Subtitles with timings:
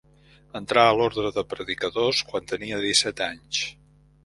[0.59, 3.65] Entrà a l'Orde de Predicadors quan tenia disset anys.